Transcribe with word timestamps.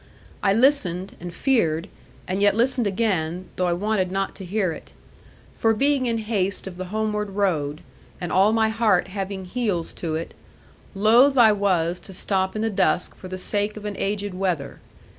I 0.41 0.51
listened, 0.51 1.15
and 1.19 1.31
feared, 1.31 1.87
and 2.27 2.41
yet 2.41 2.55
listened 2.55 2.87
again, 2.87 3.49
though 3.55 3.67
I 3.67 3.73
wanted 3.73 4.11
not 4.11 4.33
to 4.37 4.45
hear 4.45 4.71
it. 4.71 4.93
For 5.55 5.75
being 5.75 6.07
in 6.07 6.17
haste 6.17 6.65
of 6.65 6.77
the 6.77 6.85
homeward 6.85 7.29
road, 7.29 7.81
and 8.19 8.31
all 8.31 8.51
my 8.51 8.69
heart 8.69 9.09
having 9.09 9.45
heels 9.45 9.93
to 10.01 10.15
it, 10.15 10.33
loath 10.95 11.37
I 11.37 11.51
was 11.51 11.99
to 11.99 12.13
stop 12.13 12.55
in 12.55 12.63
the 12.63 12.71
dusk 12.71 13.13
for 13.13 13.27
the 13.27 13.37
sake 13.37 13.77
of 13.77 13.85
an 13.85 13.95
aged 13.95 14.33
wether. 14.33 14.79